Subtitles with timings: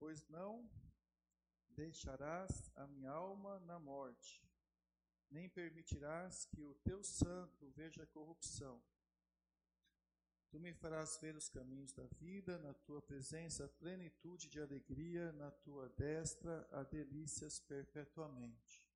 [0.00, 0.68] pois não
[1.68, 4.42] deixarás a minha alma na morte,
[5.30, 8.82] nem permitirás que o teu santo veja corrupção.
[10.50, 15.50] Tu me farás ver os caminhos da vida, na tua presença, plenitude de alegria, na
[15.50, 18.90] tua destra, há delícias perpetuamente.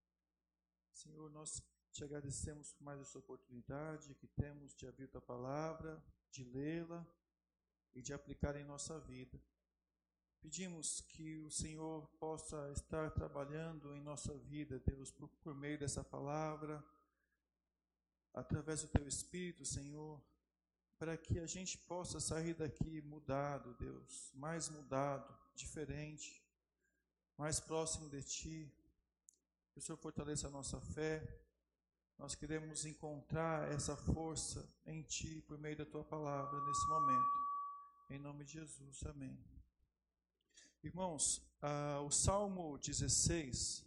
[0.91, 1.63] Senhor, nós
[1.93, 6.03] te agradecemos por mais essa oportunidade que temos de abrir tua palavra,
[6.33, 7.07] de lê-la
[7.93, 9.41] e de aplicar em nossa vida.
[10.45, 16.05] Pedimos que o Senhor possa estar trabalhando em nossa vida, Deus, por, por meio dessa
[16.05, 16.85] palavra,
[18.35, 20.23] através do teu Espírito, Senhor
[20.99, 26.43] para que a gente possa sair daqui mudado, Deus, mais mudado, diferente,
[27.39, 28.73] mais próximo de Ti.
[29.73, 31.23] Que o Senhor fortaleça a nossa fé.
[32.19, 37.45] Nós queremos encontrar essa força em Ti por meio da Tua palavra nesse momento.
[38.11, 39.54] Em nome de Jesus, amém.
[40.85, 43.87] Irmãos, ah, o Salmo 16,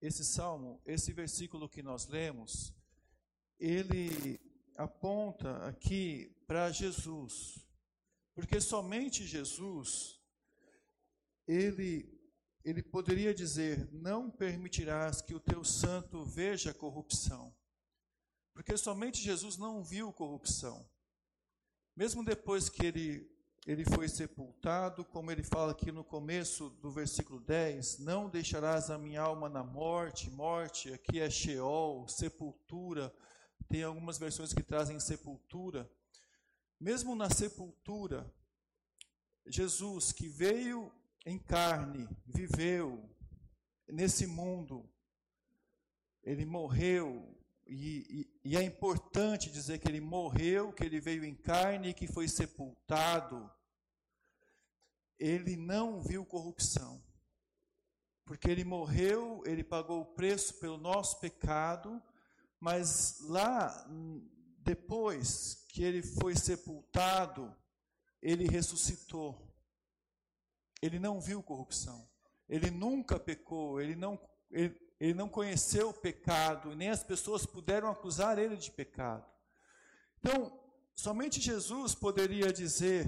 [0.00, 2.74] esse salmo, esse versículo que nós lemos,
[3.60, 4.40] ele
[4.74, 7.68] aponta aqui para Jesus,
[8.34, 10.18] porque somente Jesus,
[11.46, 12.18] ele,
[12.64, 17.54] ele poderia dizer: Não permitirás que o teu santo veja corrupção,
[18.54, 20.88] porque somente Jesus não viu corrupção.
[21.94, 23.30] Mesmo depois que ele,
[23.64, 28.98] ele foi sepultado, como ele fala aqui no começo do versículo 10, não deixarás a
[28.98, 33.14] minha alma na morte, morte aqui é Sheol, sepultura,
[33.68, 35.88] tem algumas versões que trazem sepultura.
[36.80, 38.28] Mesmo na sepultura,
[39.46, 40.92] Jesus, que veio
[41.24, 43.08] em carne, viveu
[43.86, 44.90] nesse mundo,
[46.24, 47.32] ele morreu,
[47.64, 52.06] e, e, é importante dizer que ele morreu, que ele veio em carne e que
[52.06, 53.50] foi sepultado.
[55.18, 57.02] Ele não viu corrupção,
[58.24, 62.02] porque ele morreu, ele pagou o preço pelo nosso pecado,
[62.58, 63.86] mas lá,
[64.58, 67.54] depois que ele foi sepultado,
[68.20, 69.52] ele ressuscitou.
[70.80, 72.08] Ele não viu corrupção.
[72.48, 73.80] Ele nunca pecou.
[73.80, 76.76] Ele não, ele, ele não conheceu o pecado.
[76.76, 79.26] Nem as pessoas puderam acusar ele de pecado.
[80.20, 80.56] Então,
[80.94, 83.04] somente Jesus poderia dizer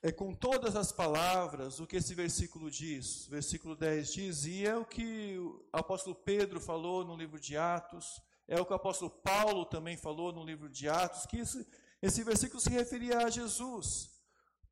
[0.00, 3.26] é com todas as palavras o que esse versículo diz.
[3.26, 8.22] Versículo 10 diz, e é o que o apóstolo Pedro falou no livro de Atos,
[8.46, 11.66] é o que o apóstolo Paulo também falou no livro de Atos, que esse,
[12.00, 14.08] esse versículo se referia a Jesus,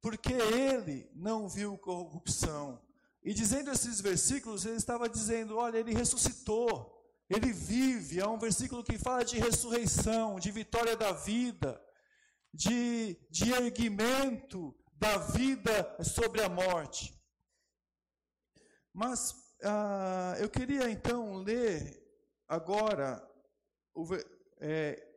[0.01, 2.81] porque ele não viu corrupção.
[3.25, 6.93] E dizendo esses versículos, ele estava dizendo: olha, ele ressuscitou,
[7.29, 8.21] ele vive.
[8.21, 11.81] É um versículo que fala de ressurreição, de vitória da vida,
[12.53, 17.15] de, de erguimento, da vida sobre a morte.
[18.93, 22.03] Mas ah, eu queria então ler
[22.49, 23.23] agora
[23.95, 24.05] o,
[24.61, 25.12] é,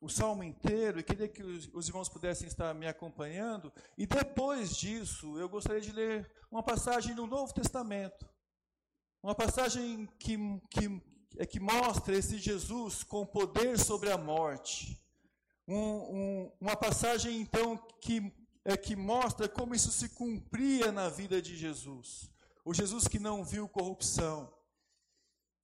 [0.00, 3.72] o salmo inteiro e queria que os, os, irmãos pudessem estar me acompanhando.
[3.96, 8.28] E depois disso, eu gostaria de ler uma passagem do Novo Testamento.
[9.22, 10.36] Uma passagem que,
[10.70, 11.02] que,
[11.36, 15.02] é, que mostra esse Jesus com poder sobre a morte.
[15.66, 18.32] Um, um, uma passagem, então, que
[18.64, 22.30] é que mostra como isso se cumpria na vida de Jesus.
[22.64, 24.52] O Jesus que não viu corrupção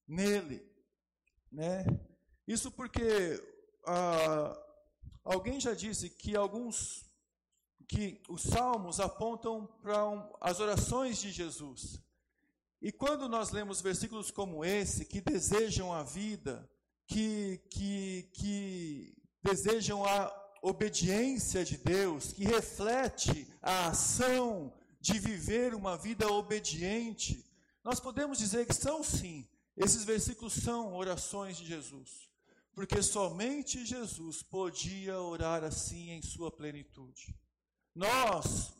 [0.09, 0.67] nele,
[1.53, 1.85] né?
[2.47, 3.54] Isso porque
[3.87, 4.59] ah,
[5.25, 7.05] alguém já disse que alguns
[7.87, 12.01] que os salmos apontam para um, as orações de Jesus.
[12.81, 16.69] E quando nós lemos versículos como esse, que desejam a vida,
[17.07, 25.97] que, que, que desejam a obediência de Deus, que reflete a ação de viver uma
[25.97, 27.45] vida obediente,
[27.83, 29.47] nós podemos dizer que são sim,
[29.77, 32.31] esses versículos são orações de Jesus,
[32.75, 37.35] porque somente Jesus podia orar assim em sua plenitude.
[37.95, 38.75] Nós,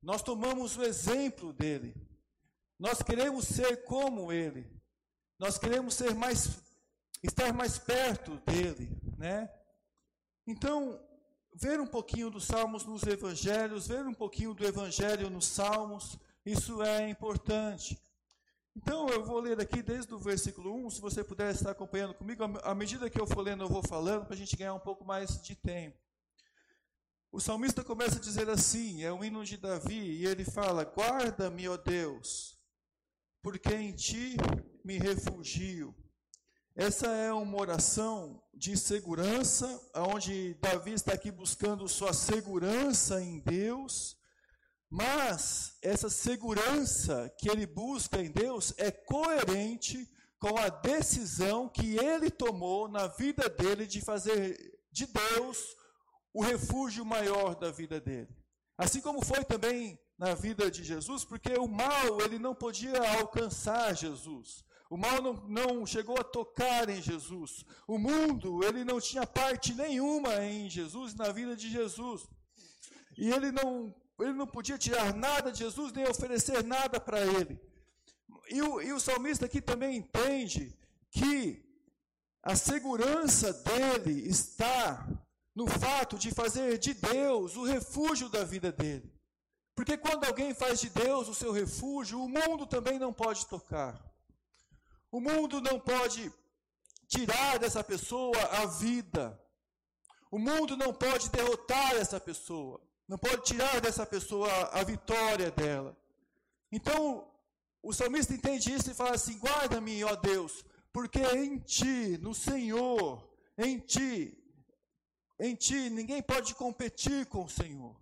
[0.00, 1.94] nós tomamos o exemplo dele,
[2.78, 4.70] nós queremos ser como ele,
[5.38, 6.58] nós queremos ser mais,
[7.22, 8.88] estar mais perto dele,
[9.18, 9.50] né?
[10.46, 11.00] Então,
[11.52, 16.82] ver um pouquinho dos Salmos nos Evangelhos, ver um pouquinho do Evangelho nos Salmos, isso
[16.82, 17.98] é importante.
[18.76, 22.44] Então, eu vou ler aqui desde o versículo 1, se você puder estar acompanhando comigo,
[22.62, 25.02] à medida que eu for lendo, eu vou falando, para a gente ganhar um pouco
[25.02, 25.96] mais de tempo.
[27.32, 31.66] O salmista começa a dizer assim, é um hino de Davi, e ele fala: Guarda-me,
[31.66, 32.58] ó Deus,
[33.42, 34.36] porque em ti
[34.84, 35.94] me refugio.
[36.74, 44.18] Essa é uma oração de segurança, onde Davi está aqui buscando sua segurança em Deus,
[44.90, 52.30] Mas essa segurança que ele busca em Deus é coerente com a decisão que ele
[52.30, 55.76] tomou na vida dele de fazer de Deus
[56.32, 58.28] o refúgio maior da vida dele.
[58.78, 63.94] Assim como foi também na vida de Jesus, porque o mal ele não podia alcançar
[63.94, 64.64] Jesus.
[64.88, 67.64] O mal não, não chegou a tocar em Jesus.
[67.88, 72.28] O mundo ele não tinha parte nenhuma em Jesus, na vida de Jesus.
[73.16, 77.60] E ele não, ele não podia tirar nada de Jesus, nem oferecer nada para ele.
[78.48, 80.74] E o, e o salmista aqui também entende
[81.10, 81.64] que
[82.42, 85.06] a segurança dele está
[85.54, 89.12] no fato de fazer de Deus o refúgio da vida dele.
[89.74, 94.02] Porque quando alguém faz de Deus o seu refúgio, o mundo também não pode tocar.
[95.10, 96.32] O mundo não pode
[97.06, 99.38] tirar dessa pessoa a vida.
[100.30, 102.80] O mundo não pode derrotar essa pessoa.
[103.08, 105.96] Não pode tirar dessa pessoa a vitória dela.
[106.72, 107.30] Então,
[107.82, 113.28] o salmista entende isso e fala assim: guarda-me, ó Deus, porque em ti, no Senhor,
[113.56, 114.36] em ti,
[115.38, 117.96] em ti, ninguém pode competir com o Senhor.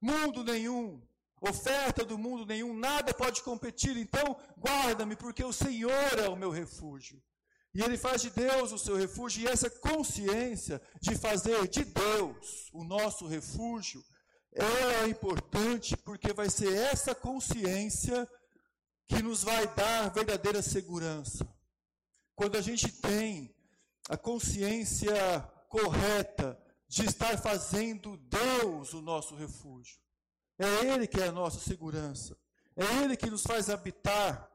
[0.00, 1.00] Mundo nenhum,
[1.40, 3.96] oferta do mundo nenhum, nada pode competir.
[3.96, 7.22] Então, guarda-me, porque o Senhor é o meu refúgio.
[7.74, 12.68] E ele faz de Deus o seu refúgio, e essa consciência de fazer de Deus
[12.72, 14.02] o nosso refúgio
[14.52, 18.28] é importante, porque vai ser essa consciência
[19.06, 21.46] que nos vai dar verdadeira segurança.
[22.34, 23.54] Quando a gente tem
[24.08, 25.12] a consciência
[25.68, 26.58] correta
[26.88, 30.00] de estar fazendo Deus o nosso refúgio.
[30.58, 32.36] É Ele que é a nossa segurança.
[32.74, 34.50] É Ele que nos faz habitar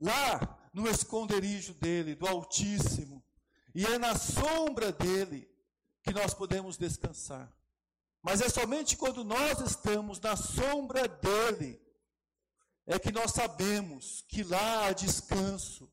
[0.00, 3.24] lá no esconderijo dele, do Altíssimo.
[3.74, 5.48] E é na sombra dele
[6.02, 7.53] que nós podemos descansar.
[8.24, 11.78] Mas é somente quando nós estamos na sombra dele
[12.86, 15.92] é que nós sabemos que lá há descanso.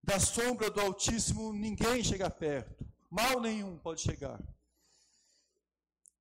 [0.00, 2.86] Da sombra do Altíssimo ninguém chega perto.
[3.10, 4.40] Mal nenhum pode chegar.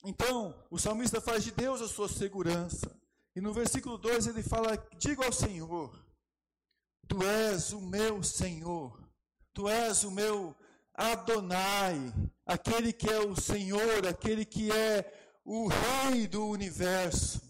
[0.04, 3.00] Então, o salmista faz de Deus a sua segurança.
[3.36, 6.04] E no versículo 2 ele fala: Digo ao Senhor,
[7.08, 9.08] Tu és o meu Senhor,
[9.54, 10.56] Tu és o meu
[10.96, 12.12] Adonai,
[12.44, 15.17] aquele que é o Senhor, aquele que é
[15.48, 17.42] o Rei do universo,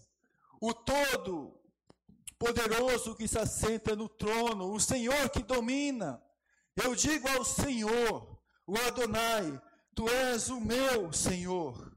[0.60, 1.52] o todo
[2.38, 6.22] poderoso que se assenta no trono, o Senhor que domina.
[6.76, 9.60] Eu digo ao Senhor, o Adonai,
[9.96, 11.92] Tu és o meu Senhor.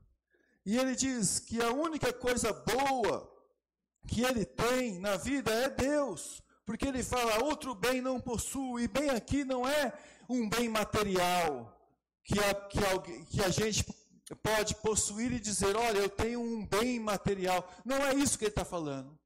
[0.65, 3.31] E ele diz que a única coisa boa
[4.07, 8.87] que ele tem na vida é Deus, porque ele fala: outro bem não possuo, e
[8.87, 9.93] bem aqui não é
[10.27, 11.79] um bem material
[12.23, 13.85] que a, que a, que a gente
[14.35, 17.69] pode possuir e dizer: olha, eu tenho um bem material.
[17.85, 19.17] Não é isso que ele está falando.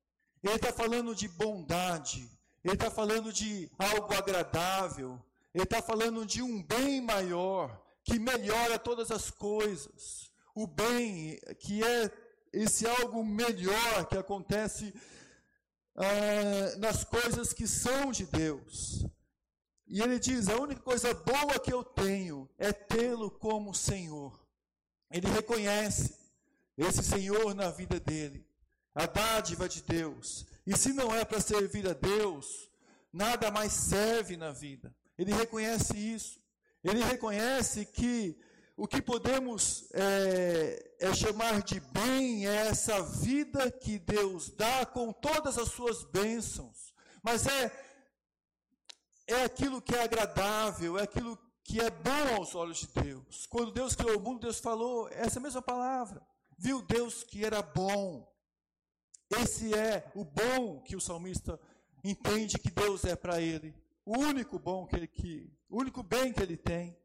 [0.44, 2.30] Ele está falando de bondade,
[2.64, 5.20] ele está falando de algo agradável,
[5.54, 11.84] ele está falando de um bem maior que melhora todas as coisas o bem, que
[11.84, 12.10] é
[12.54, 14.94] esse algo melhor que acontece
[15.96, 19.06] ah, nas coisas que são de Deus.
[19.86, 24.45] E ele diz: a única coisa boa que eu tenho é tê-lo como Senhor.
[25.12, 26.16] Ele reconhece
[26.78, 28.46] esse Senhor na vida dele,
[28.94, 30.46] a dádiva de Deus.
[30.66, 32.70] E se não é para servir a Deus,
[33.12, 34.94] nada mais serve na vida.
[35.18, 36.40] Ele reconhece isso.
[36.84, 38.38] Ele reconhece que
[38.78, 45.14] o que podemos é, é, chamar de bem é essa vida que Deus dá com
[45.14, 46.94] todas as suas bênçãos.
[47.24, 47.72] Mas é,
[49.28, 53.48] é aquilo que é agradável, é aquilo que é bom aos olhos de Deus.
[53.48, 56.26] Quando Deus criou o mundo, Deus falou essa mesma palavra.
[56.56, 58.32] Viu Deus que era bom.
[59.32, 61.60] Esse é o bom que o salmista
[62.04, 63.76] entende que Deus é para ele.
[64.06, 66.96] O único bom que ele que, o único bem que ele tem.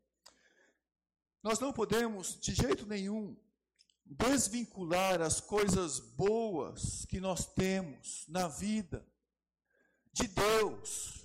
[1.42, 3.34] Nós não podemos, de jeito nenhum,
[4.04, 9.06] desvincular as coisas boas que nós temos na vida
[10.12, 11.19] de Deus.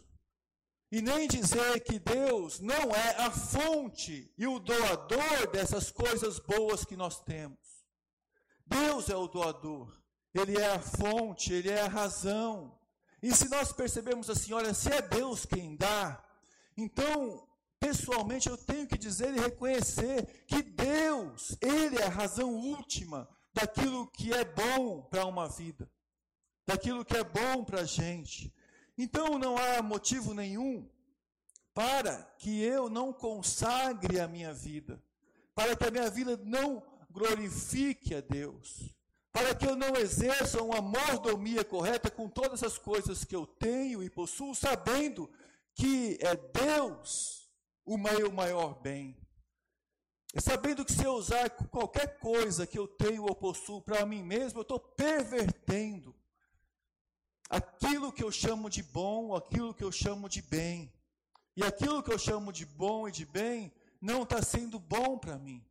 [0.96, 6.86] E nem dizer que Deus não é a fonte e o doador dessas coisas boas
[6.86, 7.60] que nós temos.
[8.66, 9.94] Deus é o doador,
[10.34, 12.80] Ele é a fonte, Ele é a razão.
[13.22, 16.24] E se nós percebemos assim, olha, se é Deus quem dá,
[16.78, 17.46] então
[17.78, 24.08] pessoalmente eu tenho que dizer e reconhecer que Deus, Ele é a razão última daquilo
[24.12, 25.92] que é bom para uma vida,
[26.66, 28.56] daquilo que é bom para a gente.
[28.98, 30.90] Então não há motivo nenhum
[31.74, 35.04] para que eu não consagre a minha vida,
[35.54, 38.96] para que a minha vida não glorifique a Deus,
[39.34, 44.02] para que eu não exerça uma mordomia correta com todas as coisas que eu tenho
[44.02, 45.30] e possuo, sabendo
[45.74, 47.52] que é Deus
[47.84, 49.18] o meu maior bem.
[50.38, 54.60] Sabendo que se eu usar qualquer coisa que eu tenho ou possuo para mim mesmo,
[54.60, 56.15] eu estou pervertendo
[57.50, 60.92] aquilo que eu chamo de bom, aquilo que eu chamo de bem.
[61.56, 63.72] E aquilo que eu chamo de bom e de bem
[64.02, 65.66] não está sendo bom para mim.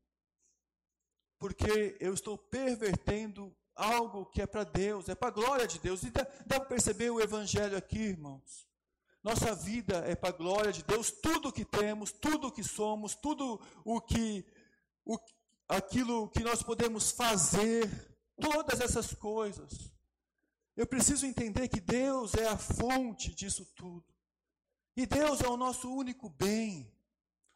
[1.38, 6.02] Porque eu estou pervertendo algo que é para Deus, é para a glória de Deus.
[6.02, 8.66] E dá, dá para perceber o Evangelho aqui, irmãos.
[9.22, 12.62] Nossa vida é para a glória de Deus, tudo o que temos, tudo o que
[12.62, 14.44] somos, tudo o que,
[15.02, 15.18] o,
[15.66, 17.90] aquilo que nós podemos fazer,
[18.38, 19.93] todas essas coisas.
[20.76, 24.04] Eu preciso entender que Deus é a fonte disso tudo.
[24.96, 26.92] E Deus é o nosso único bem.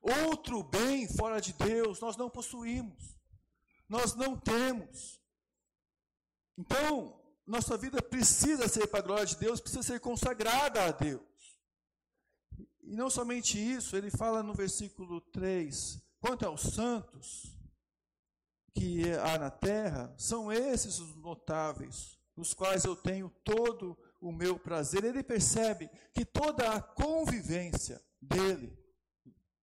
[0.01, 3.17] Outro bem fora de Deus nós não possuímos.
[3.89, 5.21] Nós não temos.
[6.57, 11.23] Então, nossa vida precisa ser para a glória de Deus, precisa ser consagrada a Deus.
[12.83, 17.57] E não somente isso, ele fala no versículo 3: quanto aos santos
[18.75, 24.59] que há na terra, são esses os notáveis, nos quais eu tenho todo o meu
[24.59, 25.05] prazer.
[25.05, 28.79] Ele percebe que toda a convivência dele,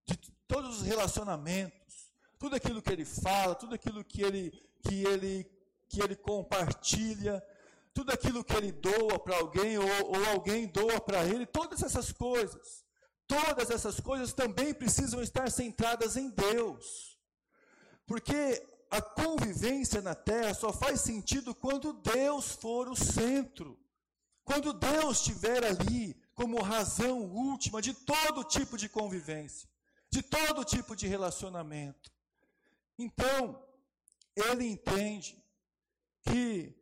[0.06, 0.16] de
[0.48, 4.52] todos os relacionamentos, tudo aquilo que ele fala, tudo aquilo que ele,
[4.84, 5.50] que ele,
[5.88, 7.44] que ele compartilha,
[7.94, 12.12] tudo aquilo que ele doa para alguém ou, ou alguém doa para ele, todas essas
[12.12, 12.86] coisas
[13.28, 17.18] Todas essas coisas também precisam estar centradas em Deus.
[18.06, 23.80] Porque a convivência na terra só faz sentido quando Deus for o centro.
[24.44, 29.68] Quando Deus estiver ali como razão última de todo tipo de convivência,
[30.10, 32.12] de todo tipo de relacionamento.
[32.98, 33.62] Então,
[34.36, 35.44] ele entende
[36.24, 36.76] que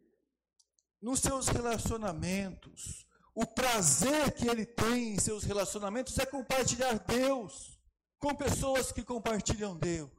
[1.01, 3.05] nos seus relacionamentos,
[3.35, 7.79] o prazer que ele tem em seus relacionamentos é compartilhar Deus
[8.19, 10.09] com pessoas que compartilham Deus,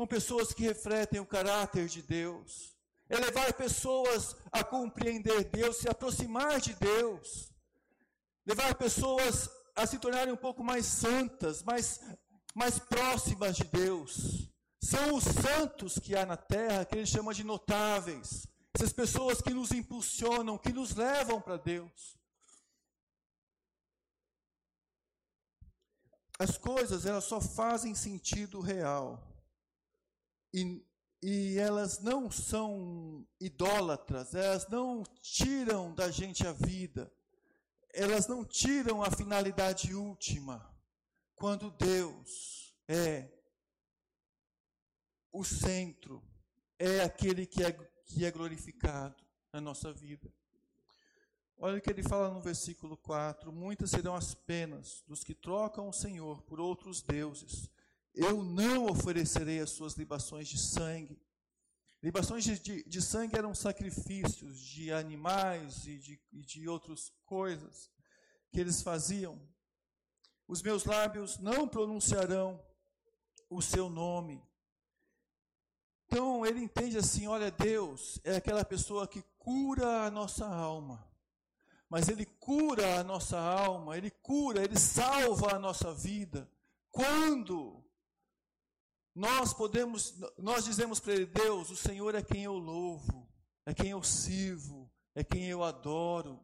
[0.00, 2.74] com pessoas que refletem o caráter de Deus,
[3.06, 7.52] é levar pessoas a compreender Deus, se aproximar de Deus,
[8.46, 12.00] levar pessoas a se tornarem um pouco mais santas, mais,
[12.54, 14.48] mais próximas de Deus.
[14.82, 19.52] São os santos que há na terra, que ele chama de notáveis, essas pessoas que
[19.52, 22.16] nos impulsionam, que nos levam para Deus.
[26.38, 29.29] As coisas, elas só fazem sentido real.
[30.52, 30.84] E,
[31.22, 37.12] e elas não são idólatras, elas não tiram da gente a vida.
[37.92, 40.68] Elas não tiram a finalidade última.
[41.34, 43.28] Quando Deus é
[45.32, 46.22] o centro,
[46.78, 47.72] é aquele que é
[48.04, 50.32] que é glorificado na nossa vida.
[51.56, 55.88] Olha o que ele fala no versículo 4: Muitas serão as penas dos que trocam
[55.88, 57.70] o Senhor por outros deuses.
[58.14, 61.20] Eu não oferecerei as suas libações de sangue.
[62.02, 67.90] Libações de, de, de sangue eram sacrifícios de animais e de, e de outras coisas
[68.50, 69.40] que eles faziam.
[70.48, 72.60] Os meus lábios não pronunciarão
[73.48, 74.42] o seu nome.
[76.06, 81.08] Então ele entende assim: olha, Deus é aquela pessoa que cura a nossa alma.
[81.88, 86.50] Mas ele cura a nossa alma, ele cura, ele salva a nossa vida.
[86.90, 87.79] Quando
[89.14, 93.28] nós podemos, nós dizemos para ele: Deus, o Senhor é quem eu louvo,
[93.66, 96.40] é quem eu sirvo, é quem eu adoro.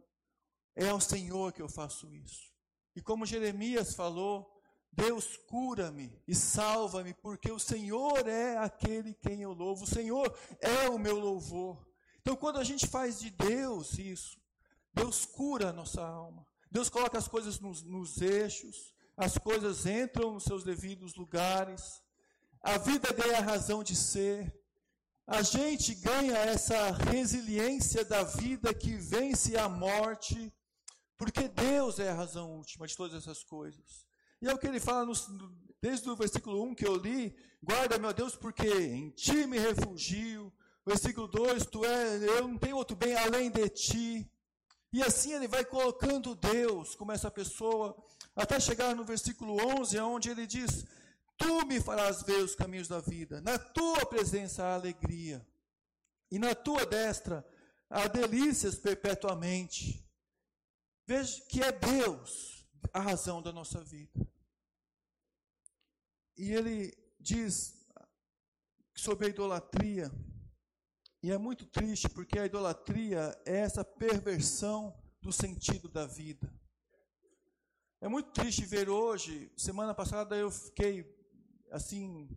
[0.74, 2.52] É ao Senhor que eu faço isso.
[2.94, 4.56] E como Jeremias falou,
[4.92, 10.88] Deus cura-me e salva-me, porque o Senhor é aquele quem eu louvo, o Senhor é
[10.88, 11.86] o meu louvor.
[12.20, 14.40] Então, quando a gente faz de Deus isso,
[14.92, 20.32] Deus cura a nossa alma, Deus coloca as coisas nos, nos eixos, as coisas entram
[20.32, 22.02] nos seus devidos lugares,
[22.66, 24.52] a vida ganha a razão de ser,
[25.24, 30.52] a gente ganha essa resiliência da vida que vence a morte,
[31.16, 34.04] porque Deus é a razão última de todas essas coisas.
[34.42, 35.14] E é o que ele fala no,
[35.80, 40.52] desde o versículo 1 que eu li: guarda, meu Deus, porque em ti me refugio.
[40.84, 44.30] Versículo 2: tu é, eu não tenho outro bem além de ti.
[44.92, 47.96] E assim ele vai colocando Deus como essa pessoa,
[48.34, 50.84] até chegar no versículo 11, onde ele diz:
[51.36, 55.46] Tu me farás ver os caminhos da vida, na tua presença há alegria,
[56.30, 57.46] e na tua destra
[57.88, 60.04] há delícias perpetuamente.
[61.06, 64.26] Veja que é Deus a razão da nossa vida.
[66.36, 67.76] E ele diz
[68.94, 70.10] sobre a idolatria,
[71.22, 76.52] E é muito triste porque a idolatria é essa perversão do sentido da vida.
[78.00, 81.15] É muito triste ver hoje, semana passada eu fiquei
[81.70, 82.28] assim,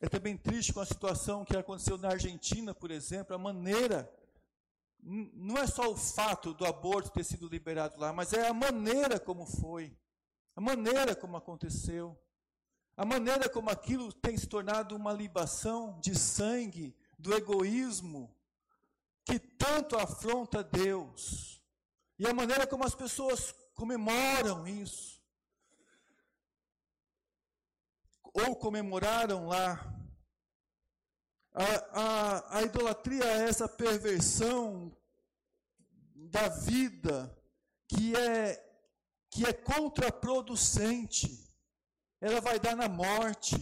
[0.00, 4.12] é também triste com a situação que aconteceu na Argentina, por exemplo, a maneira
[5.02, 9.20] não é só o fato do aborto ter sido liberado lá, mas é a maneira
[9.20, 9.96] como foi,
[10.54, 12.18] a maneira como aconteceu,
[12.96, 18.34] a maneira como aquilo tem se tornado uma libação de sangue, do egoísmo,
[19.24, 21.62] que tanto afronta Deus,
[22.18, 25.15] e a maneira como as pessoas comemoram isso,
[28.46, 29.96] ou comemoraram lá
[31.58, 34.94] a, a, a idolatria é essa perversão
[36.14, 37.34] da vida
[37.88, 38.62] que é,
[39.30, 41.50] que é contraproducente.
[42.20, 43.56] Ela vai dar na morte.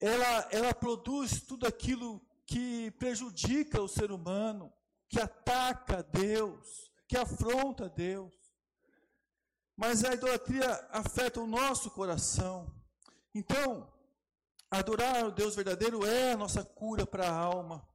[0.00, 4.72] Ela, ela produz tudo aquilo que prejudica o ser humano,
[5.06, 8.32] que ataca Deus, que afronta Deus.
[9.76, 12.83] Mas a idolatria afeta o nosso coração.
[13.34, 13.92] Então,
[14.74, 17.86] Adorar o Deus verdadeiro é a nossa cura para a alma.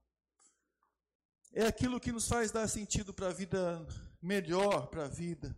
[1.51, 3.85] É aquilo que nos faz dar sentido para a vida
[4.21, 5.53] melhor, para a vida.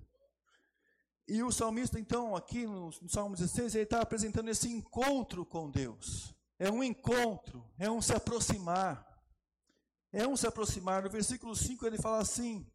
[1.27, 6.33] E o salmista, então, aqui no, Salmo 16, ele está apresentando esse encontro com Deus.
[6.57, 9.07] É um encontro, é um se aproximar.
[10.11, 11.03] É um se aproximar.
[11.03, 12.65] No versículo 5 ele fala assim: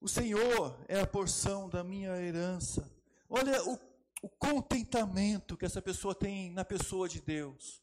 [0.00, 2.88] O Senhor é a porção da minha herança.
[3.28, 3.76] Olha o
[4.22, 7.82] o contentamento que essa pessoa tem na pessoa de Deus.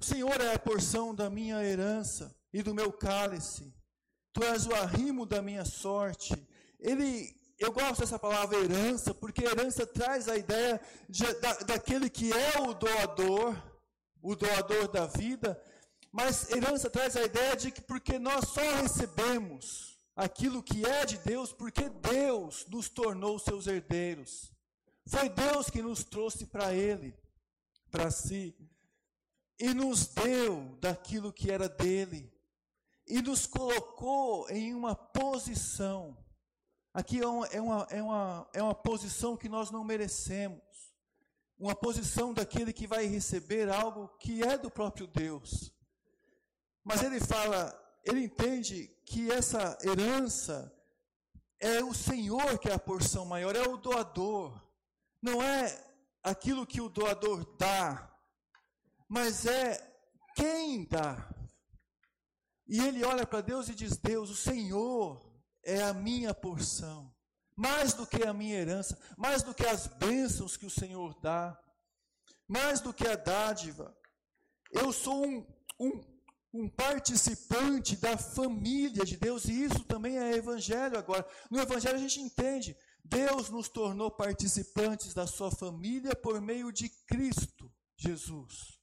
[0.00, 3.74] O Senhor é a porção da minha herança e do meu cálice.
[4.32, 6.34] Tu és o arrimo da minha sorte.
[6.78, 12.32] Ele, eu gosto dessa palavra herança, porque herança traz a ideia de, da, daquele que
[12.32, 13.56] é o doador,
[14.22, 15.60] o doador da vida,
[16.12, 21.18] mas herança traz a ideia de que porque nós só recebemos aquilo que é de
[21.18, 24.52] Deus, porque Deus nos tornou seus herdeiros.
[25.08, 27.16] Foi Deus que nos trouxe para Ele,
[27.90, 28.54] para si,
[29.58, 32.30] e nos deu daquilo que era dele,
[33.06, 36.14] e nos colocou em uma posição.
[36.92, 40.60] Aqui é uma, é uma, é uma, é uma posição que nós não merecemos,
[41.58, 45.72] uma posição daquele que vai receber algo que é do próprio Deus.
[46.84, 50.70] Mas ele fala, ele entende que essa herança
[51.58, 54.67] é o Senhor que é a porção maior, é o doador
[55.22, 55.84] não é
[56.22, 58.12] aquilo que o doador dá,
[59.08, 59.78] mas é
[60.34, 61.28] quem dá.
[62.66, 65.28] E ele olha para Deus e diz: Deus, o Senhor
[65.64, 67.14] é a minha porção,
[67.56, 71.58] mais do que a minha herança, mais do que as bênçãos que o Senhor dá,
[72.46, 73.96] mais do que a dádiva.
[74.70, 75.46] Eu sou um,
[75.80, 76.00] um,
[76.52, 81.26] um participante da família de Deus, e isso também é evangelho agora.
[81.50, 82.76] No evangelho a gente entende
[83.08, 88.78] Deus nos tornou participantes da sua família por meio de Cristo Jesus,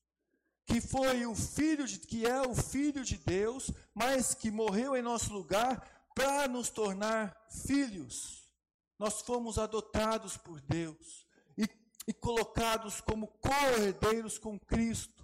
[0.65, 5.01] que foi o filho de, que é o filho de Deus, mas que morreu em
[5.01, 8.49] nosso lugar para nos tornar filhos.
[8.97, 11.69] Nós fomos adotados por Deus e,
[12.07, 15.23] e colocados como co-herdeiros com Cristo,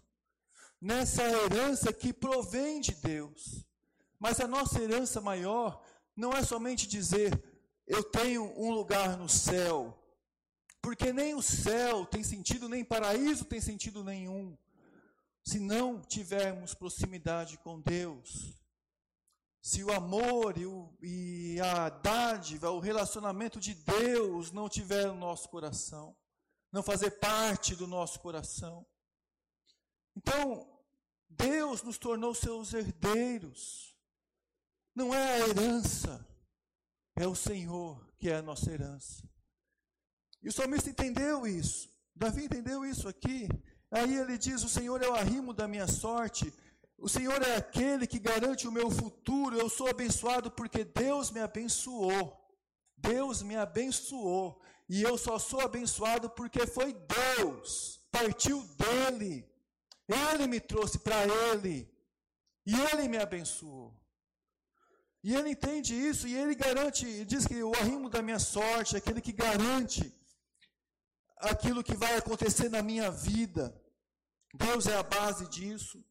[0.80, 3.66] nessa herança que provém de Deus.
[4.20, 5.84] Mas a nossa herança maior
[6.16, 7.51] não é somente dizer
[7.92, 9.98] eu tenho um lugar no céu.
[10.82, 14.58] Porque nem o céu tem sentido, nem paraíso tem sentido nenhum,
[15.44, 18.56] se não tivermos proximidade com Deus.
[19.62, 25.16] Se o amor e, o, e a dádiva, o relacionamento de Deus não tiver no
[25.16, 26.16] nosso coração,
[26.72, 28.86] não fazer parte do nosso coração.
[30.16, 30.66] Então,
[31.30, 33.94] Deus nos tornou seus herdeiros.
[34.96, 36.26] Não é a herança,
[37.16, 39.24] é o Senhor que é a nossa herança.
[40.44, 41.90] E o salmista entendeu isso.
[42.16, 43.48] Davi entendeu isso aqui.
[43.90, 46.54] Aí ele diz: O Senhor é o arrimo da minha sorte.
[46.98, 49.58] O Senhor é aquele que garante o meu futuro.
[49.58, 52.40] Eu sou abençoado porque Deus me abençoou.
[52.96, 54.62] Deus me abençoou.
[54.88, 58.00] E eu só sou abençoado porque foi Deus.
[58.12, 59.50] Partiu dele.
[60.08, 61.90] Ele me trouxe para ele.
[62.66, 64.01] E ele me abençoou.
[65.24, 68.98] E ele entende isso e ele garante, diz que o arrimo da minha sorte, é
[68.98, 70.12] aquele que garante
[71.38, 73.76] aquilo que vai acontecer na minha vida.
[74.54, 76.04] Deus é a base disso.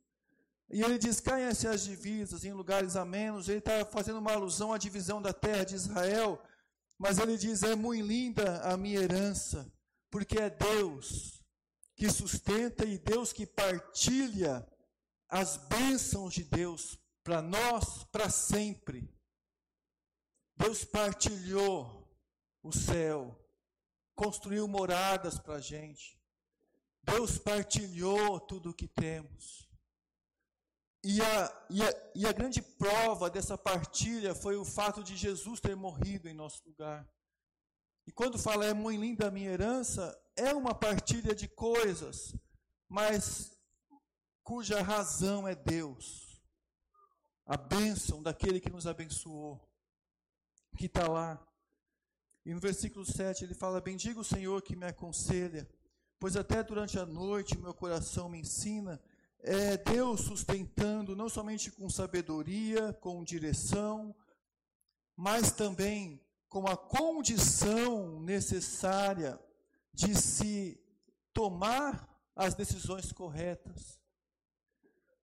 [0.71, 3.49] E ele diz: caem-se as divisas em lugares a menos.
[3.49, 6.41] Ele está fazendo uma alusão à divisão da terra de Israel.
[6.97, 9.71] Mas ele diz: é muito linda a minha herança,
[10.11, 11.43] porque é Deus
[11.97, 14.67] que sustenta e Deus que partilha
[15.29, 19.13] as bênçãos de Deus para nós para sempre.
[20.57, 22.09] Deus partilhou
[22.63, 23.39] o céu,
[24.15, 26.21] construiu moradas para a gente.
[27.03, 29.71] Deus partilhou tudo o que temos.
[31.03, 35.59] E a, e, a, e a grande prova dessa partilha foi o fato de Jesus
[35.59, 37.09] ter morrido em nosso lugar.
[38.07, 42.35] E quando fala é muito linda a minha herança, é uma partilha de coisas,
[42.87, 43.57] mas
[44.43, 46.30] cuja razão é Deus.
[47.51, 49.61] A bênção daquele que nos abençoou,
[50.77, 51.45] que está lá.
[52.47, 55.69] E no versículo 7 ele fala: Bendiga o Senhor que me aconselha,
[56.21, 59.03] pois até durante a noite meu coração me ensina.
[59.41, 64.15] É Deus sustentando, não somente com sabedoria, com direção,
[65.17, 69.41] mas também com a condição necessária
[69.93, 70.81] de se
[71.35, 74.01] tomar as decisões corretas.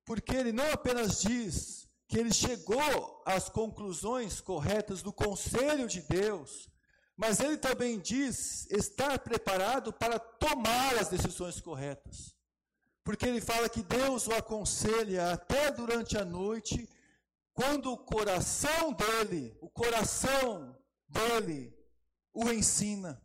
[0.04, 6.70] Porque ele não apenas diz que ele chegou às conclusões corretas do conselho de Deus,
[7.16, 12.36] mas ele também diz estar preparado para tomar as decisões corretas.
[13.04, 16.88] Porque ele fala que Deus o aconselha até durante a noite,
[17.54, 20.78] quando o coração dele, o coração
[21.10, 21.76] dele,
[22.34, 23.22] o ensina.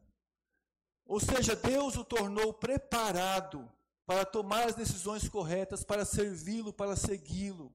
[1.04, 3.70] Ou seja, Deus o tornou preparado
[4.06, 7.74] para tomar as decisões corretas, para servi-lo, para segui-lo,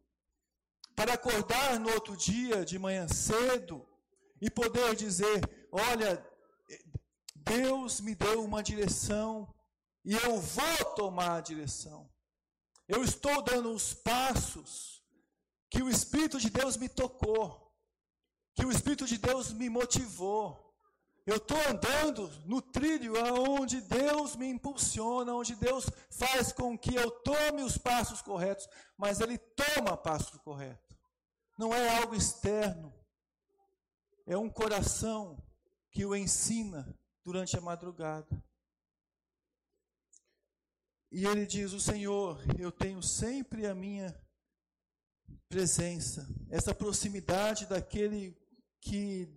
[0.98, 3.88] para acordar no outro dia de manhã cedo
[4.42, 5.40] e poder dizer:
[5.72, 6.12] Olha,
[7.36, 9.54] Deus me deu uma direção
[10.04, 12.10] e eu vou tomar a direção.
[12.88, 15.04] Eu estou dando os passos
[15.70, 17.72] que o Espírito de Deus me tocou,
[18.56, 20.66] que o Espírito de Deus me motivou.
[21.28, 27.12] Eu estou andando no trilho aonde Deus me impulsiona, onde Deus faz com que eu
[27.12, 30.87] tome os passos corretos, mas Ele toma passos corretos.
[31.58, 32.94] Não é algo externo,
[34.26, 35.44] é um coração
[35.90, 38.44] que o ensina durante a madrugada.
[41.12, 44.16] E ele diz: O Senhor, eu tenho sempre a minha
[45.50, 48.38] presença, essa proximidade daquele
[48.80, 49.28] que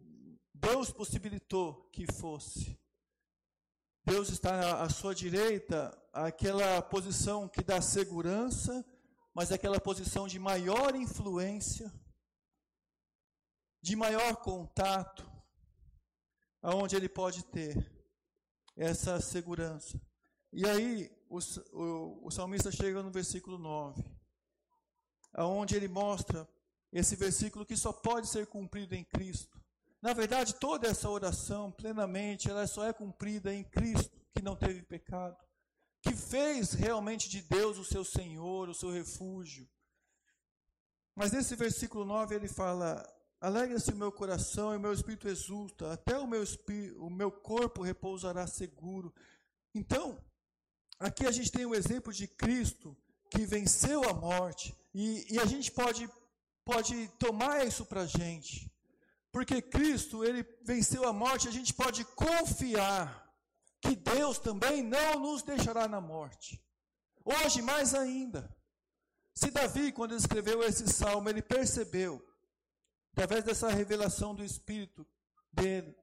[0.52, 2.78] Deus possibilitou que fosse.
[4.04, 8.84] Deus está à sua direita, aquela posição que dá segurança,
[9.32, 11.92] mas aquela posição de maior influência,
[13.82, 15.30] de maior contato,
[16.62, 17.74] aonde ele pode ter
[18.76, 20.00] essa segurança.
[20.52, 21.38] E aí o,
[21.72, 24.04] o, o salmista chega no versículo 9,
[25.32, 26.48] aonde ele mostra
[26.92, 29.60] esse versículo que só pode ser cumprido em Cristo.
[30.02, 34.82] Na verdade, toda essa oração, plenamente, ela só é cumprida em Cristo, que não teve
[34.82, 35.36] pecado,
[36.02, 39.68] que fez realmente de Deus o seu Senhor, o seu refúgio.
[41.14, 43.06] Mas nesse versículo 9 ele fala:
[43.40, 47.32] Alegra-se o meu coração e o meu espírito exulta, até o meu, espírito, o meu
[47.32, 49.14] corpo repousará seguro.
[49.74, 50.22] Então,
[50.98, 52.94] aqui a gente tem o exemplo de Cristo
[53.30, 56.10] que venceu a morte, e, e a gente pode,
[56.64, 58.70] pode tomar isso para a gente.
[59.32, 63.26] Porque Cristo, ele venceu a morte, a gente pode confiar
[63.80, 66.62] que Deus também não nos deixará na morte.
[67.24, 68.54] Hoje, mais ainda.
[69.34, 72.22] Se Davi, quando escreveu esse salmo, ele percebeu,
[73.12, 75.06] através dessa revelação do Espírito
[75.52, 75.94] dele,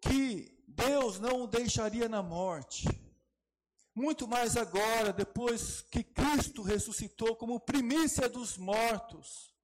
[0.00, 2.88] que Deus não o deixaria na morte.
[3.94, 9.54] Muito mais agora, depois que Cristo ressuscitou como primícia dos mortos.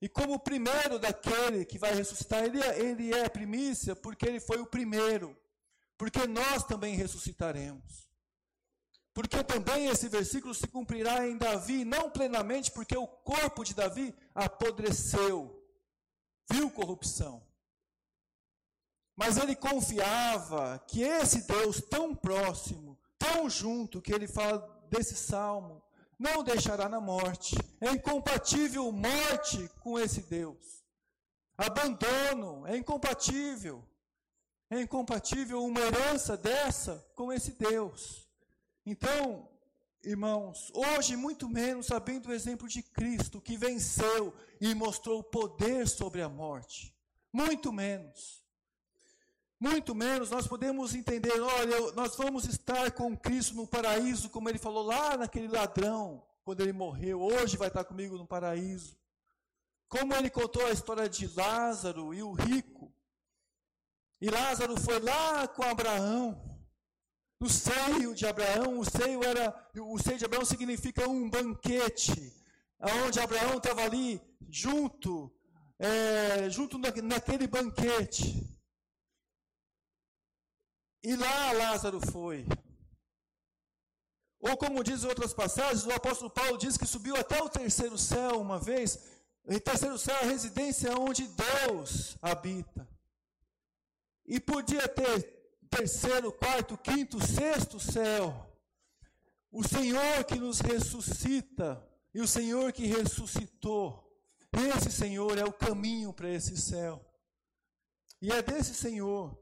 [0.00, 4.40] E como o primeiro daquele que vai ressuscitar, ele é, ele é primícia porque ele
[4.40, 5.36] foi o primeiro.
[5.96, 8.11] Porque nós também ressuscitaremos.
[9.14, 14.14] Porque também esse versículo se cumprirá em Davi, não plenamente, porque o corpo de Davi
[14.34, 15.62] apodreceu,
[16.50, 17.46] viu corrupção.
[19.14, 25.82] Mas ele confiava que esse Deus tão próximo, tão junto, que ele fala desse salmo,
[26.18, 27.54] não deixará na morte.
[27.80, 30.82] É incompatível morte com esse Deus.
[31.56, 33.84] Abandono é incompatível.
[34.70, 38.26] É incompatível uma herança dessa com esse Deus.
[38.84, 39.48] Então,
[40.02, 46.20] irmãos, hoje muito menos sabendo o exemplo de Cristo que venceu e mostrou poder sobre
[46.20, 46.94] a morte.
[47.32, 48.42] Muito menos.
[49.58, 54.58] Muito menos nós podemos entender, olha, nós vamos estar com Cristo no paraíso, como ele
[54.58, 58.98] falou lá naquele ladrão, quando ele morreu, hoje vai estar comigo no paraíso.
[59.88, 62.92] Como ele contou a história de Lázaro e o rico.
[64.20, 66.51] E Lázaro foi lá com Abraão.
[67.42, 68.78] No seio de Abraão.
[68.78, 69.44] O seio era,
[69.76, 72.32] o seio de Abraão significa um banquete,
[72.78, 75.12] aonde Abraão estava ali junto,
[75.76, 78.48] é, junto na, naquele banquete.
[81.02, 82.46] E lá Lázaro foi.
[84.38, 87.98] Ou como diz em outras passagens, o apóstolo Paulo diz que subiu até o terceiro
[87.98, 89.00] céu uma vez.
[89.44, 92.88] O terceiro céu é a residência onde Deus habita.
[94.24, 95.41] E podia ter
[95.76, 98.48] terceiro, quarto, quinto, sexto céu.
[99.50, 101.82] O Senhor que nos ressuscita
[102.14, 104.02] e o Senhor que ressuscitou.
[104.52, 107.04] Esse Senhor é o caminho para esse céu.
[108.20, 109.36] E é desse Senhor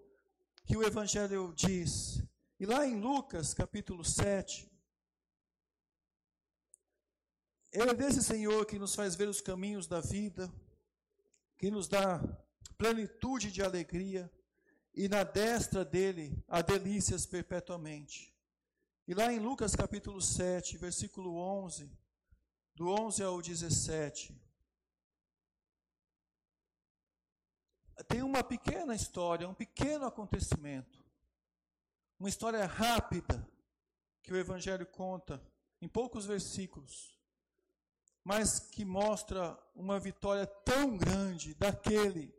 [0.65, 2.23] que o Evangelho diz.
[2.59, 4.71] E lá em Lucas, capítulo 7,
[7.73, 10.53] ele é desse Senhor que nos faz ver os caminhos da vida,
[11.59, 12.21] que nos dá
[12.79, 14.31] plenitude de alegria,
[15.01, 18.37] e na destra dele há delícias perpetuamente.
[19.09, 21.91] E lá em Lucas capítulo 7, versículo 11,
[22.75, 24.39] do 11 ao 17,
[28.09, 31.03] tem uma pequena história, um pequeno acontecimento,
[32.19, 33.49] uma história rápida
[34.23, 35.43] que o Evangelho conta
[35.81, 37.19] em poucos versículos
[38.23, 42.33] mas que mostra uma vitória tão grande daquele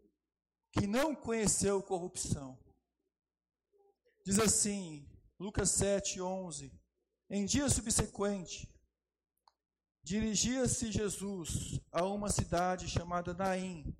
[0.71, 2.57] que não conheceu corrupção.
[4.23, 5.07] Diz assim,
[5.39, 6.71] Lucas 7, 11:
[7.29, 8.71] Em dia subsequente,
[10.03, 13.95] dirigia-se Jesus a uma cidade chamada Naim,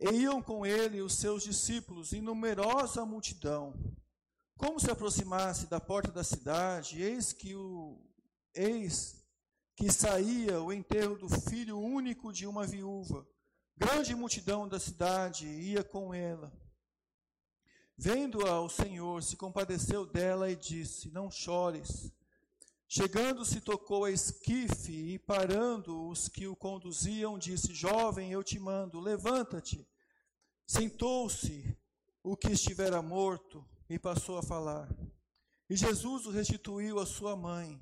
[0.00, 3.74] e iam com ele os seus discípulos e numerosa multidão.
[4.56, 8.00] Como se aproximasse da porta da cidade, eis que o
[8.54, 9.24] eis
[9.76, 13.26] que saía o enterro do filho único de uma viúva.
[13.76, 16.52] Grande multidão da cidade ia com ela.
[17.96, 22.12] Vendo-a o Senhor, se compadeceu dela e disse: Não chores.
[22.86, 29.00] Chegando-se, tocou a esquife e, parando os que o conduziam, disse: Jovem, eu te mando,
[29.00, 29.88] levanta-te.
[30.66, 31.76] Sentou-se
[32.22, 34.88] o que estivera morto e passou a falar.
[35.68, 37.80] E Jesus o restituiu à sua mãe.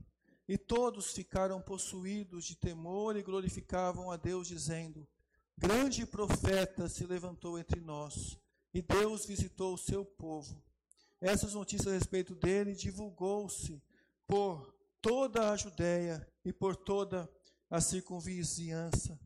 [0.48, 5.06] E todos ficaram possuídos de temor e glorificavam a Deus, dizendo:
[5.62, 8.36] Grande profeta se levantou entre nós,
[8.74, 10.60] e Deus visitou o seu povo.
[11.20, 13.80] Essas notícias a respeito dele divulgou-se
[14.26, 17.30] por toda a Judéia e por toda
[17.70, 19.16] a circunvizinhança.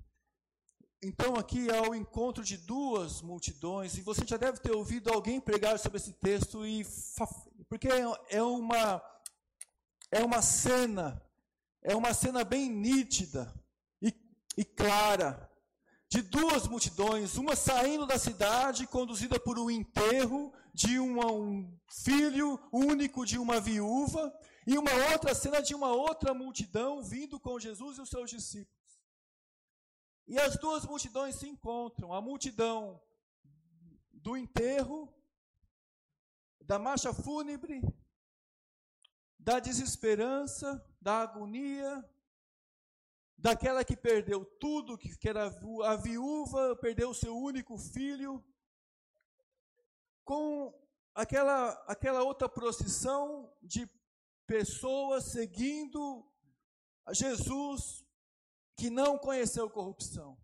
[1.02, 5.40] Então, aqui há o encontro de duas multidões, e você já deve ter ouvido alguém
[5.40, 6.86] pregar sobre esse texto, e
[7.66, 7.88] porque
[8.28, 9.02] é uma
[10.10, 11.18] é uma cena,
[11.80, 13.52] é uma cena bem nítida
[14.02, 14.12] e,
[14.54, 15.45] e clara,
[16.16, 23.26] de duas multidões, uma saindo da cidade, conduzida por um enterro de um filho único
[23.26, 24.34] de uma viúva,
[24.66, 28.98] e uma outra cena de uma outra multidão vindo com Jesus e os seus discípulos.
[30.26, 32.98] E as duas multidões se encontram, a multidão
[34.10, 35.12] do enterro,
[36.62, 37.82] da marcha fúnebre
[39.38, 42.02] da desesperança, da agonia,
[43.38, 45.46] daquela que perdeu tudo, que era
[45.84, 48.44] a viúva, perdeu seu único filho,
[50.24, 50.74] com
[51.14, 53.88] aquela, aquela outra procissão de
[54.46, 56.24] pessoas seguindo
[57.12, 58.04] Jesus
[58.76, 60.36] que não conheceu corrupção.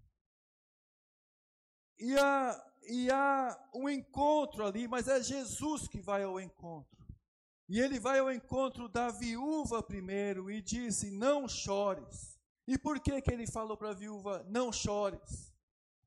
[1.98, 6.92] E há, e há um encontro ali, mas é Jesus que vai ao encontro.
[7.68, 12.41] E ele vai ao encontro da viúva primeiro e disse: Não chores.
[12.66, 15.52] E por que, que ele falou para a viúva: Não chores?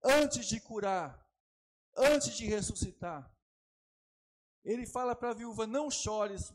[0.04, 1.20] Antes de curar,
[1.96, 3.32] antes de ressuscitar.
[4.64, 6.54] Ele fala para a viúva: Não chores.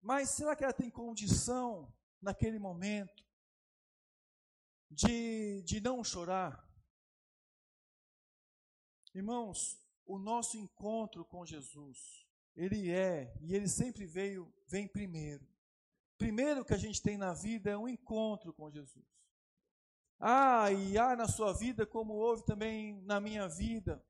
[0.00, 3.24] Mas será que ela tem condição, naquele momento,
[4.90, 6.68] de, de não chorar?
[9.14, 12.22] Irmãos, o nosso encontro com Jesus
[12.54, 15.46] ele é e ele sempre veio, vem primeiro.
[16.22, 19.04] Primeiro que a gente tem na vida é um encontro com Jesus.
[20.20, 24.00] Ah, e há na sua vida, como houve também na minha vida,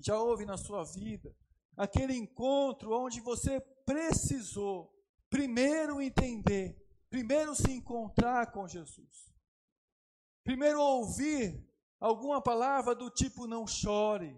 [0.00, 1.36] já houve na sua vida,
[1.76, 6.74] aquele encontro onde você precisou primeiro entender,
[7.10, 9.30] primeiro se encontrar com Jesus,
[10.42, 14.34] primeiro ouvir alguma palavra do tipo não chore,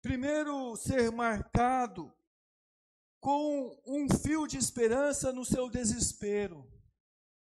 [0.00, 2.12] Primeiro, ser marcado
[3.20, 6.66] com um fio de esperança no seu desespero.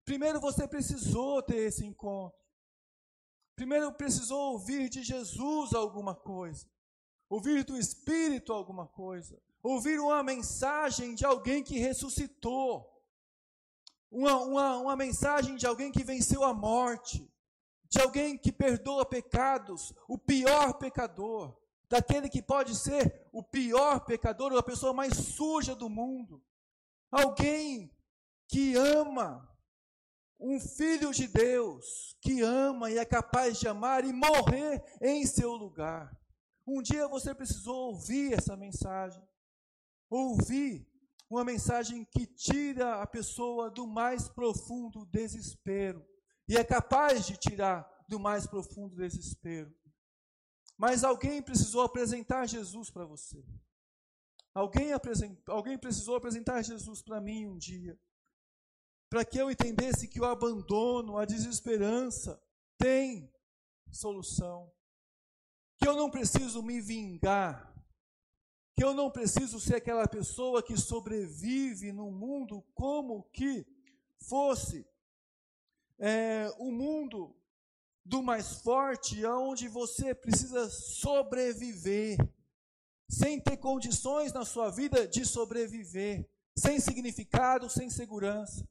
[0.03, 2.39] Primeiro, você precisou ter esse encontro.
[3.55, 6.65] Primeiro, precisou ouvir de Jesus alguma coisa,
[7.29, 12.89] ouvir do Espírito alguma coisa, ouvir uma mensagem de alguém que ressuscitou,
[14.09, 17.31] uma, uma, uma mensagem de alguém que venceu a morte,
[17.87, 21.60] de alguém que perdoa pecados, o pior pecador,
[21.91, 26.41] daquele que pode ser o pior pecador, a pessoa mais suja do mundo,
[27.11, 27.93] alguém
[28.47, 29.45] que ama,
[30.39, 35.51] um filho de Deus, que ama e é capaz de amar e morrer em seu
[35.51, 36.17] lugar.
[36.65, 39.21] Um dia você precisou ouvir essa mensagem,
[40.09, 40.87] ouvir
[41.29, 46.05] uma mensagem que tira a pessoa do mais profundo desespero
[46.47, 49.73] e é capaz de tirar do mais profundo desespero.
[50.81, 53.45] Mas alguém precisou apresentar Jesus para você.
[54.51, 57.95] Alguém, apresent, alguém precisou apresentar Jesus para mim um dia.
[59.07, 62.41] Para que eu entendesse que o abandono, a desesperança,
[62.79, 63.31] tem
[63.91, 64.73] solução.
[65.77, 67.71] Que eu não preciso me vingar.
[68.75, 73.67] Que eu não preciso ser aquela pessoa que sobrevive no mundo como que
[74.17, 74.83] fosse
[75.99, 77.39] é, o mundo
[78.03, 82.17] do mais forte, aonde você precisa sobreviver,
[83.09, 88.67] sem ter condições na sua vida de sobreviver, sem significado, sem segurança.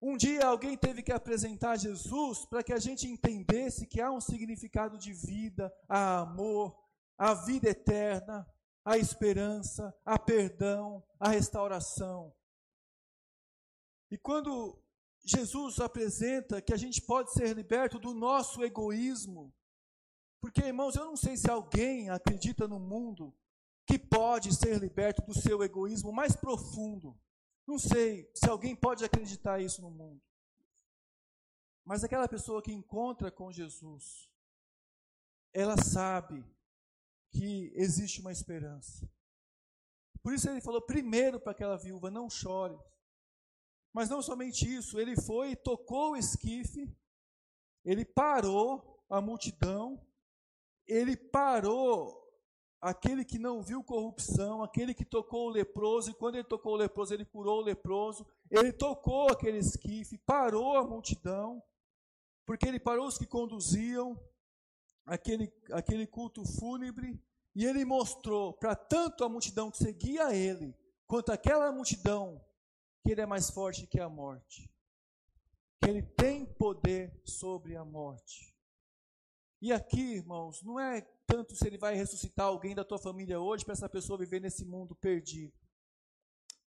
[0.00, 4.20] Um dia alguém teve que apresentar Jesus para que a gente entendesse que há um
[4.20, 6.78] significado de vida, há amor,
[7.16, 8.46] a vida eterna,
[8.84, 12.34] a esperança, a perdão, a restauração.
[14.10, 14.78] E quando
[15.24, 19.54] Jesus apresenta que a gente pode ser liberto do nosso egoísmo.
[20.40, 23.34] Porque, irmãos, eu não sei se alguém acredita no mundo
[23.86, 27.18] que pode ser liberto do seu egoísmo mais profundo.
[27.66, 30.20] Não sei se alguém pode acreditar isso no mundo.
[31.84, 34.30] Mas aquela pessoa que encontra com Jesus,
[35.52, 36.44] ela sabe
[37.30, 39.08] que existe uma esperança.
[40.22, 42.78] Por isso ele falou primeiro para aquela viúva: não chore.
[43.94, 46.92] Mas não somente isso, ele foi e tocou o esquife,
[47.84, 50.04] ele parou a multidão,
[50.84, 52.20] ele parou
[52.80, 56.76] aquele que não viu corrupção, aquele que tocou o leproso, e quando ele tocou o
[56.76, 61.62] leproso, ele curou o leproso, ele tocou aquele esquife, parou a multidão,
[62.44, 64.20] porque ele parou os que conduziam
[65.06, 67.22] aquele, aquele culto fúnebre,
[67.54, 70.76] e ele mostrou para tanto a multidão que seguia ele,
[71.06, 72.44] quanto aquela multidão
[73.04, 74.70] que ele é mais forte que a morte,
[75.82, 78.56] que ele tem poder sobre a morte.
[79.60, 83.64] E aqui, irmãos, não é tanto se ele vai ressuscitar alguém da tua família hoje
[83.64, 85.52] para essa pessoa viver nesse mundo perdido.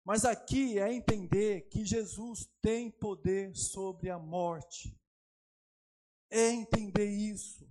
[0.06, 4.98] Mas aqui é entender que Jesus tem poder sobre a morte.
[6.30, 7.70] É entender isso.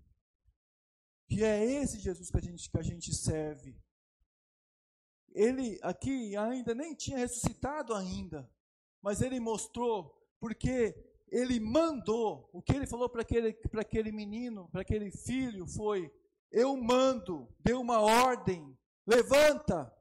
[1.28, 3.80] Que é esse Jesus que a gente, que a gente serve
[5.32, 8.50] ele aqui ainda nem tinha ressuscitado ainda,
[9.02, 10.94] mas ele mostrou porque
[11.30, 16.12] ele mandou, o que ele falou para aquele, aquele menino, para aquele filho foi:
[16.50, 19.94] Eu mando, deu uma ordem, levanta.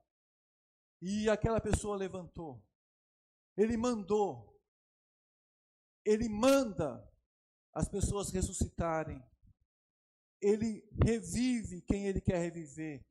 [1.01, 2.61] E aquela pessoa levantou.
[3.55, 4.59] Ele mandou.
[6.03, 7.07] Ele manda
[7.73, 9.23] as pessoas ressuscitarem.
[10.41, 13.05] Ele revive quem ele quer reviver.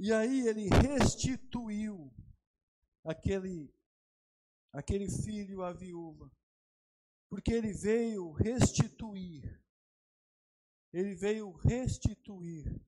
[0.00, 2.14] E aí ele restituiu
[3.04, 3.74] aquele
[4.72, 6.30] aquele filho à viúva,
[7.28, 9.60] porque ele veio restituir.
[10.92, 12.80] Ele veio restituir.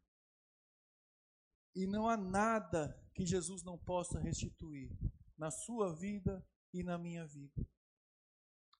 [1.74, 4.96] E não há nada que Jesus não possa restituir
[5.36, 7.68] na sua vida e na minha vida.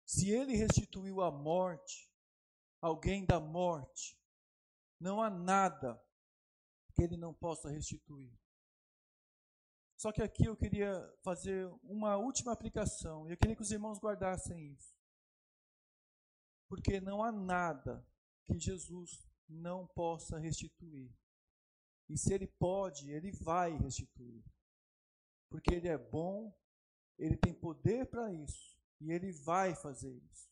[0.06, 2.08] Se ele restituiu a morte,
[2.80, 4.16] alguém da morte,
[5.00, 6.00] não há nada
[6.90, 8.32] que ele não possa restituir.
[9.96, 13.98] Só que aqui eu queria fazer uma última aplicação, e eu queria que os irmãos
[13.98, 14.96] guardassem isso.
[16.68, 18.06] Porque não há nada
[18.46, 21.12] que Jesus não possa restituir.
[22.08, 24.42] E se ele pode, ele vai restituir.
[25.50, 26.56] Porque ele é bom,
[27.18, 30.48] ele tem poder para isso, e ele vai fazer isso.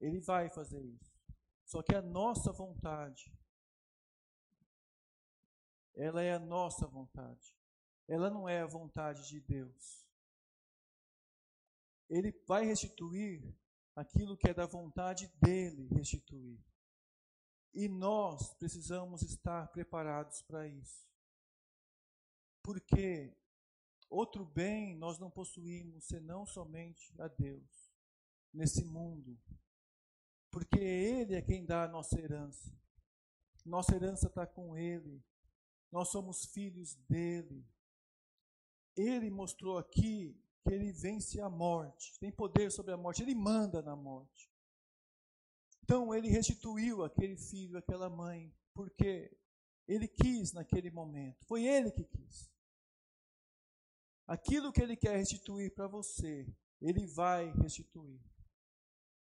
[0.00, 1.14] Ele vai fazer isso.
[1.66, 3.32] Só que a nossa vontade
[5.96, 7.56] ela é a nossa vontade.
[8.08, 10.04] Ela não é a vontade de Deus.
[12.08, 13.56] Ele vai restituir
[13.94, 16.62] aquilo que é da vontade dele restituir.
[17.72, 21.08] E nós precisamos estar preparados para isso.
[22.62, 23.36] Porque
[24.08, 27.92] outro bem nós não possuímos senão somente a Deus
[28.52, 29.38] nesse mundo.
[30.50, 32.72] Porque Ele é quem dá a nossa herança.
[33.64, 35.24] Nossa herança está com Ele
[35.94, 37.64] nós somos filhos dele.
[38.96, 43.80] Ele mostrou aqui que ele vence a morte, tem poder sobre a morte, ele manda
[43.80, 44.50] na morte.
[45.84, 49.38] Então ele restituiu aquele filho, aquela mãe, porque
[49.86, 52.52] ele quis naquele momento, foi ele que quis.
[54.26, 56.44] Aquilo que ele quer restituir para você,
[56.80, 58.20] ele vai restituir.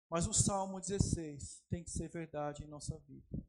[0.08, 3.45] Mas o Salmo 16 tem que ser verdade em nossa vida.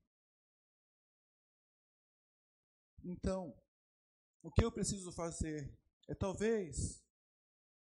[3.07, 3.55] Então,
[4.43, 5.73] o que eu preciso fazer
[6.09, 7.01] é talvez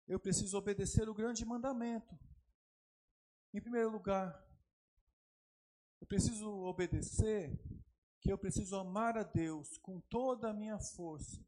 [0.07, 2.17] eu preciso obedecer o grande mandamento.
[3.53, 4.43] Em primeiro lugar,
[5.99, 7.55] eu preciso obedecer
[8.19, 11.39] que eu preciso amar a Deus com toda a minha força,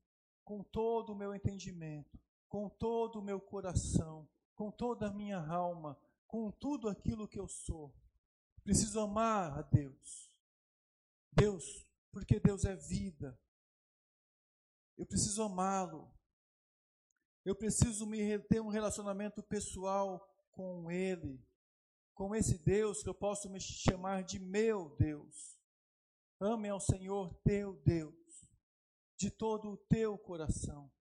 [0.44, 6.00] com todo o meu entendimento, com todo o meu coração, com toda a minha alma,
[6.28, 7.92] com tudo aquilo que eu sou.
[8.64, 10.32] Preciso amar a Deus.
[11.32, 13.36] Deus, porque Deus é vida.
[14.98, 16.12] Eu preciso amá-lo.
[17.46, 21.46] Eu preciso me ter um relacionamento pessoal com Ele,
[22.14, 25.60] com esse Deus que eu posso me chamar de meu Deus.
[26.40, 28.16] Ame ao Senhor teu Deus,
[29.18, 30.92] de todo o teu coração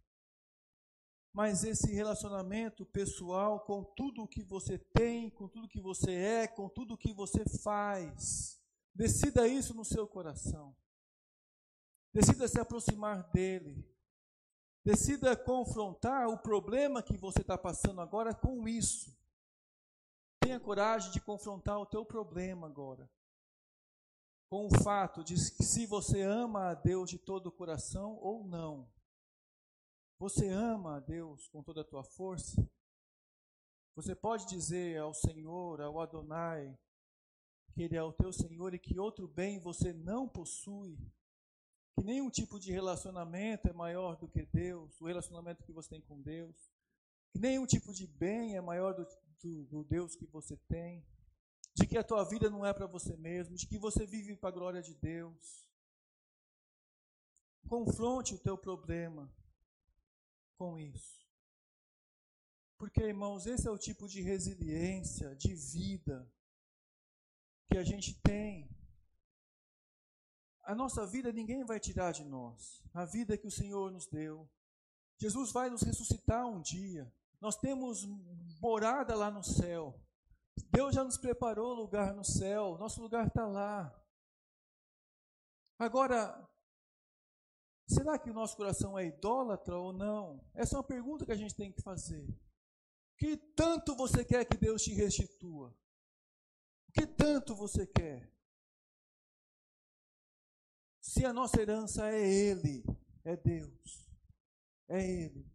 [1.32, 6.47] mas esse relacionamento pessoal com tudo o que você tem, com tudo que você é,
[6.47, 8.61] com tudo o que você faz.
[8.95, 10.76] Decida isso no seu coração.
[12.13, 13.85] Decida se aproximar dele.
[14.85, 19.17] Decida confrontar o problema que você está passando agora com isso.
[20.41, 23.09] Tenha coragem de confrontar o teu problema agora.
[24.51, 28.93] Com o fato de se você ama a Deus de todo o coração ou não.
[30.19, 32.69] Você ama a Deus com toda a tua força?
[33.95, 36.77] Você pode dizer ao Senhor, ao Adonai,
[37.73, 40.99] que Ele é o teu Senhor e que outro bem você não possui?
[41.95, 46.01] Que nenhum tipo de relacionamento é maior do que Deus, o relacionamento que você tem
[46.01, 46.72] com Deus?
[47.30, 49.07] Que nenhum tipo de bem é maior do,
[49.43, 51.05] do, do Deus que você tem?
[51.74, 54.49] De que a tua vida não é para você mesmo, de que você vive para
[54.49, 55.66] a glória de Deus?
[57.68, 59.32] Confronte o teu problema
[60.57, 61.22] com isso.
[62.78, 66.28] Porque, irmãos, esse é o tipo de resiliência, de vida
[67.70, 68.68] que a gente tem.
[70.63, 72.83] A nossa vida ninguém vai tirar de nós.
[72.95, 74.49] A vida que o Senhor nos deu.
[75.19, 77.13] Jesus vai nos ressuscitar um dia.
[77.41, 78.07] Nós temos
[78.61, 80.01] morada lá no céu.
[80.71, 82.77] Deus já nos preparou lugar no céu.
[82.79, 83.93] Nosso lugar está lá.
[85.79, 86.49] Agora,
[87.93, 90.43] Será que o nosso coração é idólatra ou não?
[90.55, 92.27] Essa é uma pergunta que a gente tem que fazer.
[93.19, 95.77] Que tanto você quer que Deus te restitua?
[96.89, 98.33] O que tanto você quer?
[101.13, 102.83] Se a nossa herança é Ele,
[103.23, 104.11] é Deus,
[104.89, 105.47] é Ele.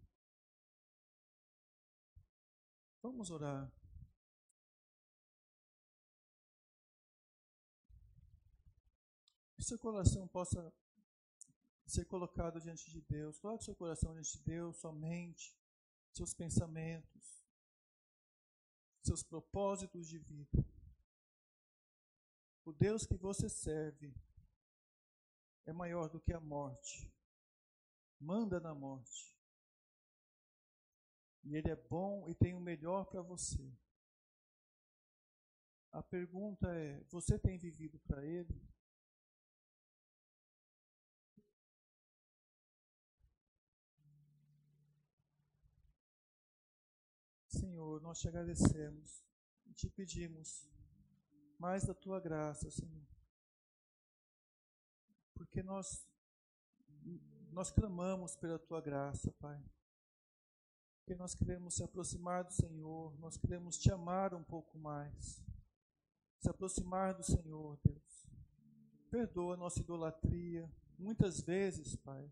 [3.01, 3.67] Vamos orar.
[9.55, 10.71] Que seu coração possa
[11.87, 13.39] ser colocado diante de Deus.
[13.39, 15.57] Coloque seu coração diante de Deus, sua mente,
[16.13, 17.43] seus pensamentos,
[19.01, 20.63] seus propósitos de vida.
[22.63, 24.13] O Deus que você serve
[25.67, 27.13] é maior do que a morte.
[28.19, 29.37] Manda na morte.
[31.43, 33.71] E Ele é bom e tem o melhor para você.
[35.91, 38.65] A pergunta é: você tem vivido para Ele?
[47.49, 49.23] Senhor, nós te agradecemos
[49.65, 50.69] e te pedimos
[51.59, 53.16] mais da tua graça, Senhor.
[55.37, 56.05] Porque nós
[57.51, 59.63] nós clamamos pela tua graça, Pai.
[60.99, 65.41] Porque nós queremos se aproximar do Senhor, nós queremos te amar um pouco mais.
[66.39, 68.27] Se aproximar do Senhor, Deus.
[69.09, 70.69] Perdoa a nossa idolatria.
[70.99, 72.31] Muitas vezes, Pai,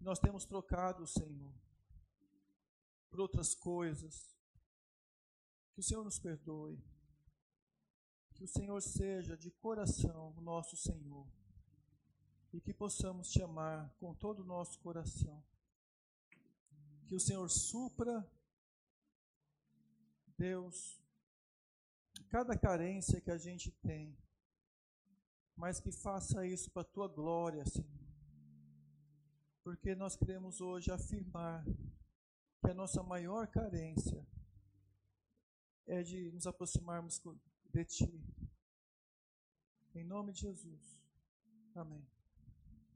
[0.00, 1.52] nós temos trocado o Senhor
[3.10, 4.36] por outras coisas,
[5.72, 6.78] que o Senhor nos perdoe.
[8.34, 11.26] Que o Senhor seja de coração o nosso Senhor.
[12.52, 15.42] E que possamos te amar com todo o nosso coração.
[17.06, 18.26] Que o Senhor supra,
[20.36, 21.02] Deus,
[22.28, 24.16] cada carência que a gente tem,
[25.56, 28.08] mas que faça isso para a tua glória, Senhor.
[29.64, 31.64] Porque nós queremos hoje afirmar
[32.60, 34.26] que a nossa maior carência
[35.86, 37.20] é de nos aproximarmos
[37.70, 38.24] de Ti.
[39.94, 40.98] Em nome de Jesus.
[41.74, 42.17] Amém.